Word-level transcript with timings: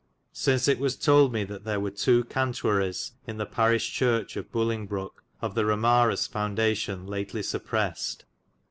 Syns 0.33 0.67
it 0.67 0.79
was 0.79 0.95
told 0.95 1.31
me 1.31 1.43
that 1.43 1.63
there 1.63 1.79
were 1.79 1.91
2. 1.91 2.23
cantuaris 2.23 3.11
in 3.27 3.37
the 3.37 3.45
paroche 3.45 3.91
churche 3.91 4.35
of 4.35 4.51
BuUyngbroke 4.51 5.21
of 5.43 5.53
the 5.53 5.63
Romares 5.63 6.27
fundation 6.27 7.05
latly 7.05 7.43
supressyd. 7.43 8.23